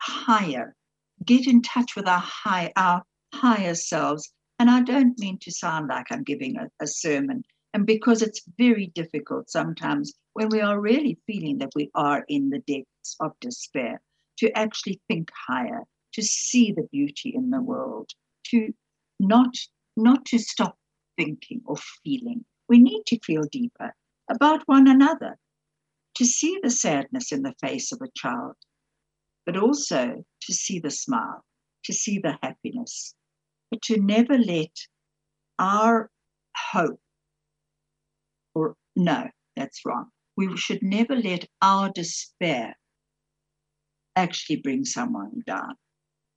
[0.00, 0.76] higher,
[1.24, 4.30] get in touch with our high, our higher selves.
[4.58, 8.42] And I don't mean to sound like I'm giving a, a sermon, and because it's
[8.58, 13.32] very difficult sometimes when we are really feeling that we are in the depths of
[13.40, 14.00] despair,
[14.38, 18.10] to actually think higher, to see the beauty in the world,
[18.46, 18.72] to
[19.20, 19.54] not
[19.96, 20.76] not to stop
[21.16, 22.44] thinking or feeling.
[22.68, 23.94] We need to feel deeper
[24.30, 25.36] about one another,
[26.16, 28.54] to see the sadness in the face of a child,
[29.46, 31.44] but also to see the smile,
[31.84, 33.14] to see the happiness,
[33.70, 34.72] but to never let
[35.58, 36.10] our
[36.72, 37.00] hope,
[38.54, 40.10] or no, that's wrong.
[40.36, 42.74] We should never let our despair
[44.16, 45.74] actually bring someone down.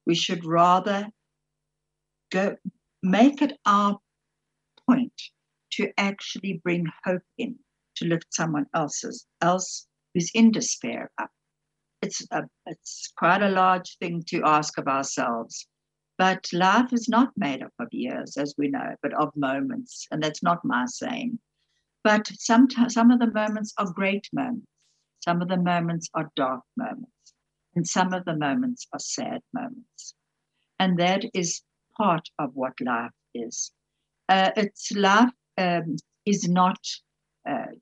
[0.06, 1.10] We should rather
[2.32, 2.56] go
[3.04, 4.00] make it our
[4.90, 5.22] point
[5.74, 7.58] to actually bring hope in,
[7.98, 11.30] to lift someone else's else who's in despair up.
[12.02, 15.68] It's a, it's quite a large thing to ask of ourselves.
[16.18, 20.08] But life is not made up of years, as we know, but of moments.
[20.10, 21.40] And that's not my saying.
[22.04, 24.66] But sometimes some of the moments are great moments.
[25.20, 27.12] Some of the moments are dark moments.
[27.78, 30.16] And some of the moments are sad moments.
[30.80, 31.62] And that is
[31.96, 33.72] part of what life is
[34.30, 36.80] uh, its love um, is not
[37.48, 37.74] uh,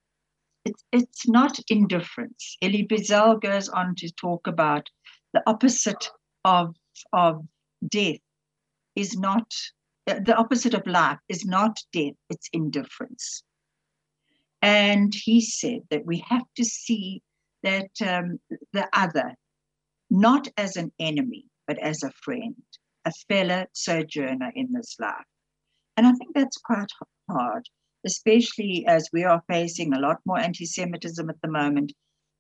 [0.65, 2.57] it's it's not indifference.
[2.61, 4.89] Elie Wiesel goes on to talk about
[5.33, 6.09] the opposite
[6.43, 6.75] of
[7.13, 7.41] of
[7.87, 8.19] death
[8.97, 9.49] is not
[10.07, 13.43] uh, the opposite of life is not death; it's indifference.
[14.61, 17.21] And he said that we have to see
[17.63, 18.41] that um,
[18.73, 19.35] the other
[20.09, 22.55] not as an enemy, but as a friend,
[23.05, 25.25] a fellow sojourner in this life.
[25.97, 26.91] And I think that's quite
[27.29, 27.67] hard,
[28.05, 31.93] especially as we are facing a lot more anti Semitism at the moment.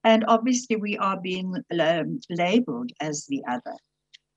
[0.03, 3.75] And obviously, we are being um, labeled as the other.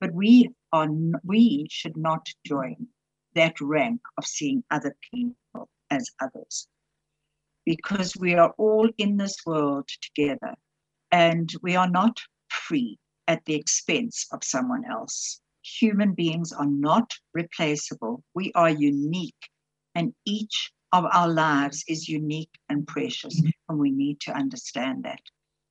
[0.01, 0.89] But we, are,
[1.25, 2.87] we should not join
[3.35, 6.69] that rank of seeing other people as others.
[7.67, 10.55] Because we are all in this world together
[11.11, 12.19] and we are not
[12.49, 12.99] free
[13.29, 18.23] at the expense of someone else human beings are not replaceable.
[18.35, 19.49] We are unique,
[19.95, 25.21] and each of our lives is unique and precious, and we need to understand that.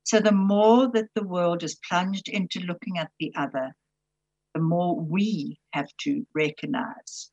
[0.04, 3.76] So, the more that the world is plunged into looking at the other,
[4.54, 7.32] the more we have to recognize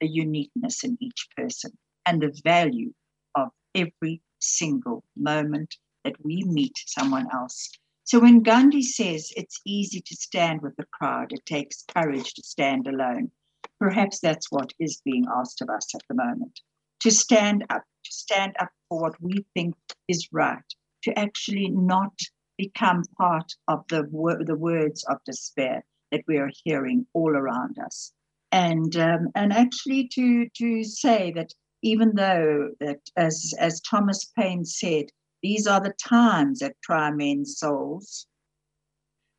[0.00, 2.92] the uniqueness in each person and the value
[3.34, 7.70] of every single moment that we meet someone else
[8.10, 12.42] so when Gandhi says it's easy to stand with the crowd, it takes courage to
[12.42, 13.30] stand alone.
[13.78, 16.58] Perhaps that's what is being asked of us at the moment
[17.02, 19.76] to stand up, to stand up for what we think
[20.08, 20.58] is right,
[21.04, 22.18] to actually not
[22.58, 24.02] become part of the,
[24.44, 28.10] the words of despair, that we are hearing all around us.
[28.50, 34.64] And um, and actually to to say that even though that as as Thomas Paine
[34.64, 35.06] said,
[35.42, 38.26] these are the times that try men's souls,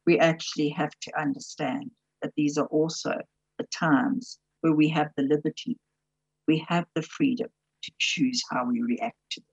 [0.06, 1.92] we actually have to understand
[2.22, 3.14] that these are also
[3.58, 5.78] the times where we have the liberty,
[6.48, 7.50] we have the freedom
[7.84, 9.48] to choose how we react to them.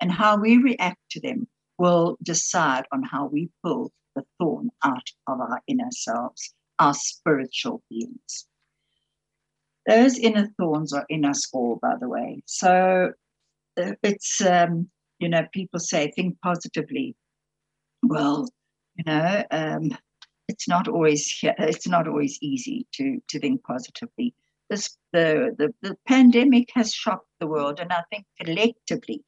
[0.00, 1.46] And how we react to them
[1.78, 7.82] will decide on how we pull the thorn out of our inner selves, our spiritual
[7.90, 8.46] beings.
[9.86, 12.42] Those inner thorns are in us all, by the way.
[12.46, 13.12] So
[13.80, 17.16] uh, it's, um, you know, people say, think positively.
[18.02, 18.48] Well,
[18.96, 19.96] you know, um,
[20.48, 24.34] it's not always it's not always easy to to think positively.
[24.70, 29.22] This the, the the pandemic has shocked the world, and I think collectively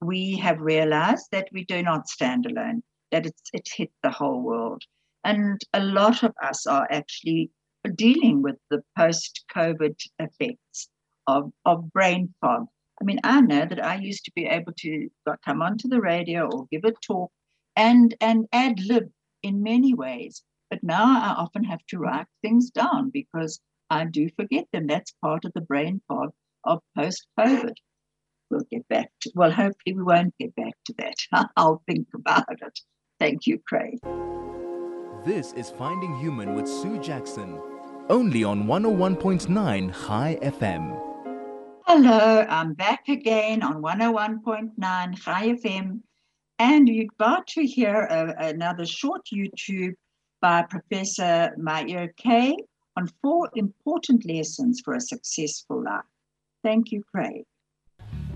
[0.00, 2.82] we have realized that we do not stand alone.
[3.10, 4.82] That it's it's hit the whole world,
[5.24, 7.50] and a lot of us are actually
[7.94, 10.88] dealing with the post-COVID effects
[11.26, 12.66] of of brain fog.
[13.04, 15.10] I mean, I know that I used to be able to
[15.44, 17.30] come onto the radio or give a talk
[17.76, 19.10] and and ad lib
[19.42, 20.42] in many ways.
[20.70, 24.86] But now I often have to write things down because I do forget them.
[24.86, 26.30] That's part of the brain fog
[26.64, 27.74] of post COVID.
[28.50, 31.50] We'll get back to, well, hopefully we won't get back to that.
[31.58, 32.78] I'll think about it.
[33.20, 33.98] Thank you, Craig.
[35.26, 37.60] This is Finding Human with Sue Jackson,
[38.08, 41.13] only on 101.9 Chai FM.
[41.96, 46.00] Hello, I'm back again on 101.9 Chai FM
[46.58, 49.94] and you're about to hear a, another short YouTube
[50.42, 52.56] by Professor Meir Kay
[52.96, 56.02] on four important lessons for a successful life.
[56.64, 57.44] Thank you, Craig.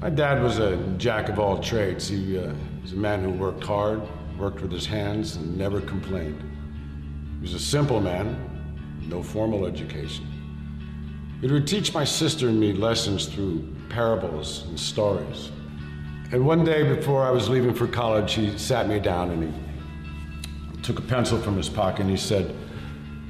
[0.01, 2.07] My dad was a jack of all trades.
[2.07, 4.01] He uh, was a man who worked hard,
[4.39, 6.41] worked with his hands, and never complained.
[7.35, 8.39] He was a simple man,
[9.09, 10.38] no formal education.
[11.41, 15.51] He would teach my sister and me lessons through parables and stories.
[16.33, 20.83] And one day before I was leaving for college, he sat me down and he
[20.83, 22.55] took a pencil from his pocket and he said,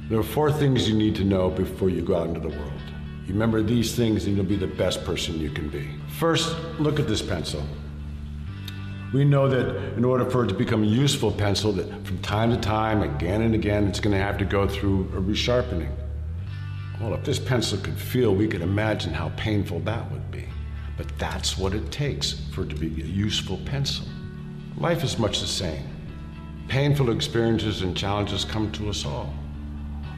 [0.09, 2.81] There are four things you need to know before you go out into the world.
[3.27, 5.87] You remember these things and you'll be the best person you can be.
[6.17, 7.63] First, look at this pencil.
[9.13, 12.49] We know that in order for it to become a useful pencil, that from time
[12.49, 15.91] to time, again and again, it's going to have to go through a resharpening.
[16.99, 20.45] Well, if this pencil could feel, we could imagine how painful that would be.
[20.97, 24.05] But that's what it takes for it to be a useful pencil.
[24.77, 25.87] Life is much the same.
[26.67, 29.33] Painful experiences and challenges come to us all.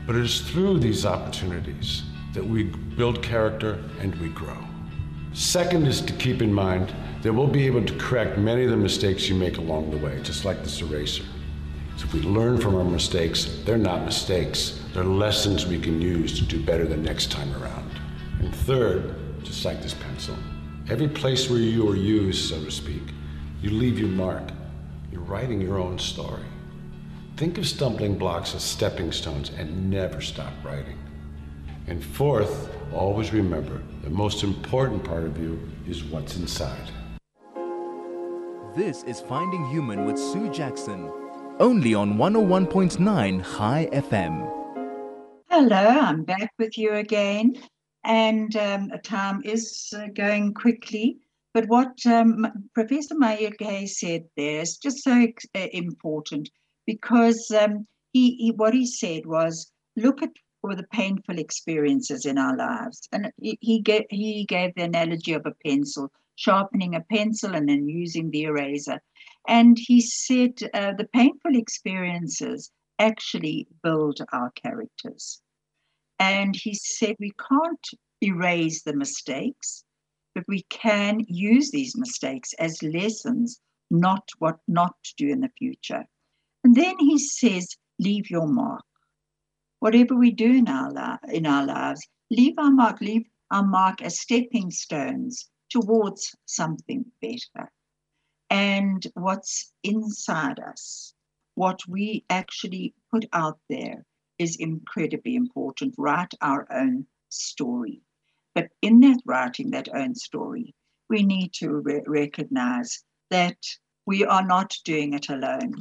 [0.07, 2.01] But it is through these opportunities
[2.33, 4.57] that we build character and we grow.
[5.33, 8.77] Second is to keep in mind that we'll be able to correct many of the
[8.77, 11.23] mistakes you make along the way, just like this eraser.
[11.97, 16.37] So if we learn from our mistakes, they're not mistakes, they're lessons we can use
[16.39, 17.91] to do better the next time around.
[18.39, 20.35] And third, just like this pencil,
[20.89, 23.01] Every place where you are used, so to speak,
[23.61, 24.43] you leave your mark.
[25.09, 26.43] You're writing your own story.
[27.37, 30.97] Think of stumbling blocks as stepping stones and never stop writing.
[31.87, 36.91] And fourth, always remember the most important part of you is what's inside.
[38.75, 41.09] This is Finding Human with Sue Jackson,
[41.59, 44.51] only on 101.9 Chai FM.
[45.49, 47.55] Hello, I'm back with you again
[48.03, 51.17] and um, time is uh, going quickly.
[51.53, 53.15] But what um, Professor
[53.59, 56.49] Kay said there is just so uh, important
[56.87, 60.31] because um, he, he, what he said was look at
[60.63, 65.45] all the painful experiences in our lives, and he, he he gave the analogy of
[65.45, 69.01] a pencil, sharpening a pencil and then using the eraser,
[69.47, 75.41] and he said uh, the painful experiences actually build our characters.
[76.19, 77.87] And he said, we can't
[78.21, 79.83] erase the mistakes,
[80.35, 85.51] but we can use these mistakes as lessons, not what not to do in the
[85.57, 86.05] future.
[86.63, 88.85] And then he says, leave your mark.
[89.79, 94.03] Whatever we do in our, li- in our lives, leave our mark, leave our mark
[94.03, 97.71] as stepping stones towards something better.
[98.51, 101.13] And what's inside us,
[101.55, 104.05] what we actually put out there,
[104.37, 105.95] is incredibly important.
[105.97, 108.01] Write our own story.
[108.53, 110.75] But in that writing that own story,
[111.09, 113.57] we need to re- recognize that
[114.05, 115.75] we are not doing it alone.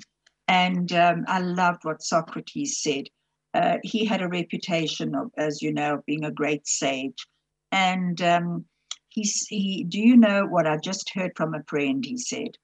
[0.47, 3.07] And um, I loved what Socrates said.
[3.53, 7.27] Uh, he had a reputation of, as you know, being a great sage.
[7.73, 8.64] And um,
[9.11, 12.05] he, he, do you know what I just heard from a friend?
[12.05, 12.57] He said.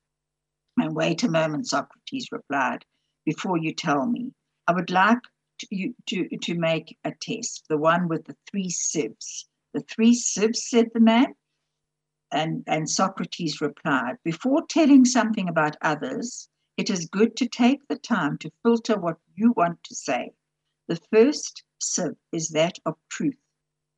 [0.79, 2.85] And wait a moment, Socrates replied,
[3.25, 4.33] before you tell me.
[4.69, 5.19] I would like
[5.59, 9.49] to, you, to, to make a test, the one with the three sieves.
[9.75, 11.35] The three sieves, said the man.
[12.31, 17.97] And, and Socrates replied, Before telling something about others, it is good to take the
[17.97, 20.33] time to filter what you want to say.
[20.89, 23.39] The first sieve is that of truth.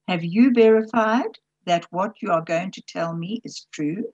[0.06, 1.38] Have you verified
[1.68, 4.12] that what you are going to tell me is true?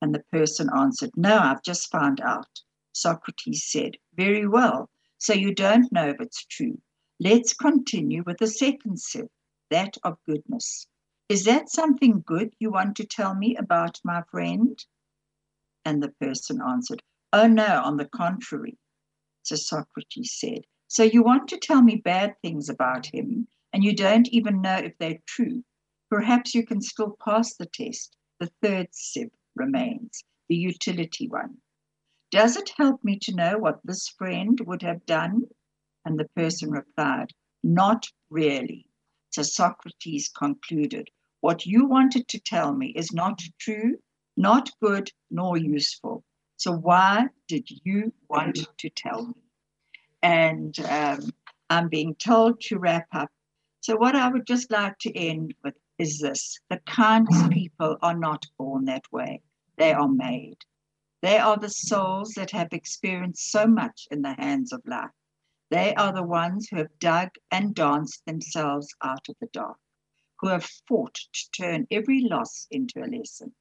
[0.00, 2.62] And the person answered, No, I've just found out.
[2.92, 4.88] Socrates said, Very well.
[5.18, 6.80] So you don't know if it's true.
[7.20, 9.28] Let's continue with the second sieve,
[9.70, 10.86] that of goodness.
[11.28, 14.84] Is that something good you want to tell me about my friend?
[15.84, 17.02] And the person answered,
[17.32, 18.78] Oh, no, on the contrary.
[19.42, 23.94] So Socrates said, So you want to tell me bad things about him, and you
[23.94, 25.64] don't even know if they're true.
[26.14, 28.16] Perhaps you can still pass the test.
[28.38, 31.56] The third sieve remains, the utility one.
[32.30, 35.42] Does it help me to know what this friend would have done?
[36.04, 37.32] And the person replied,
[37.64, 38.86] Not really.
[39.30, 41.10] So Socrates concluded,
[41.40, 43.98] What you wanted to tell me is not true,
[44.36, 46.22] not good, nor useful.
[46.58, 49.42] So why did you want to tell me?
[50.22, 51.32] And um,
[51.70, 53.32] I'm being told to wrap up.
[53.80, 58.18] So, what I would just like to end with is this the kindest people are
[58.18, 59.40] not born that way,
[59.76, 60.58] they are made.
[61.22, 65.12] They are the souls that have experienced so much in the hands of life.
[65.70, 69.78] They are the ones who have dug and danced themselves out of the dark,
[70.40, 73.54] who have fought to turn every loss into a lesson.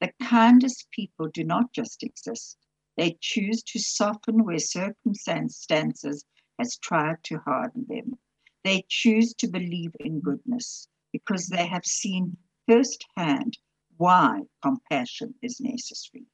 [0.00, 2.58] The kindest people do not just exist,
[2.96, 6.24] they choose to soften where circumstances
[6.58, 8.18] has tried to harden them.
[8.62, 12.36] They choose to believe in goodness because they have seen
[12.66, 13.56] firsthand
[13.98, 16.26] why compassion is necessary.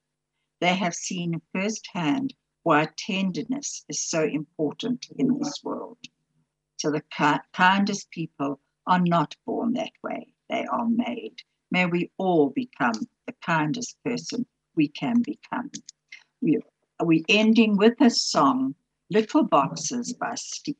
[0.59, 5.99] They have seen firsthand why tenderness is so important in this world.
[6.77, 7.03] So the
[7.53, 11.35] kindest people are not born that way, they are made.
[11.69, 15.69] May we all become the kindest person we can become.
[16.41, 16.57] We,
[16.99, 18.73] are we're ending with a song,
[19.11, 20.33] Little Boxes by,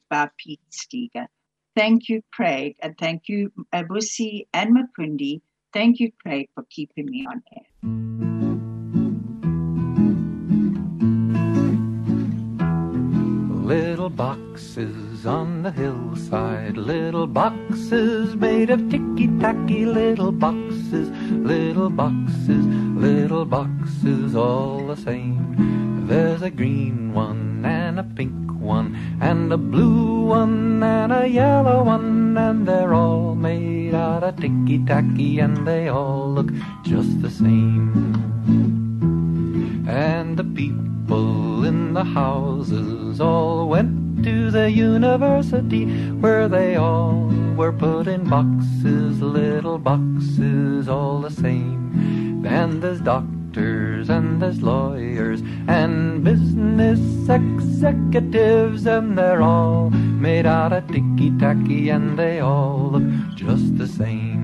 [0.10, 1.28] by Pete Seeger.
[1.76, 5.42] Thank you, Craig, and thank you, Abusi and Makundi.
[5.72, 7.66] Thank you, Craig, for keeping me on air.
[13.66, 22.66] Little boxes on the hillside, little boxes made of ticky tacky, little boxes, little boxes,
[22.66, 26.06] little boxes all the same.
[26.06, 31.84] There's a green one and a pink one, and a blue one and a yellow
[31.84, 36.52] one, and they're all made out of ticky tacky, and they all look
[36.84, 38.14] just the same.
[39.88, 47.74] And the people in the houses all went to the university where they all were
[47.74, 52.46] put in boxes, little boxes, all the same.
[52.46, 53.02] And there's
[53.52, 61.90] doctors and there's lawyers and business executives, and they're all made out of ticky tacky,
[61.90, 64.40] and they all look just the same.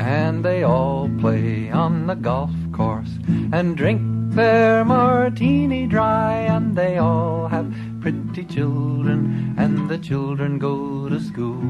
[0.00, 3.18] And they all play on the golf course
[3.52, 11.08] and drink their martini dry, and they all have pretty children, and the children go
[11.08, 11.62] to school,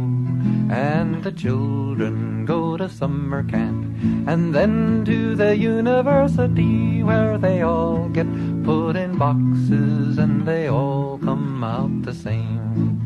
[0.71, 3.84] and the children go to summer camp,
[4.27, 8.27] and then to the university where they all get
[8.65, 13.01] put in boxes, and they all come out the same.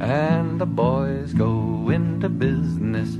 [0.00, 3.16] And the boys go into business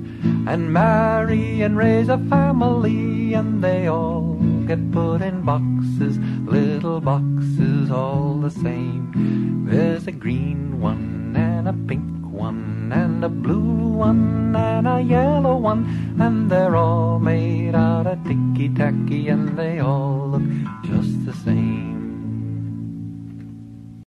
[0.46, 4.34] and marry and raise a family, and they all
[4.66, 9.66] get put in boxes, little boxes all the same.
[9.68, 15.56] There's a green one and a pink one and a blue one and a yellow
[15.56, 15.84] one,
[16.18, 20.48] and they're all made out of ticky tacky, and they all look
[20.82, 21.10] just